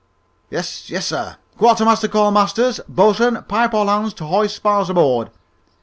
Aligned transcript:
"Yes, 0.49 0.89
yes, 0.89 1.05
sir. 1.05 1.37
Quartermaster, 1.59 2.07
call 2.07 2.31
Masters!" 2.31 2.79
"Bo'sun, 2.89 3.43
pipe 3.47 3.75
all 3.75 3.85
hands 3.85 4.15
to 4.15 4.25
hoist 4.25 4.55
spars 4.55 4.89
aboard!" 4.89 5.29